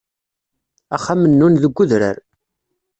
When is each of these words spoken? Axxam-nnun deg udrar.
Axxam-nnun 0.95 1.53
deg 1.63 1.75
udrar. 1.81 2.17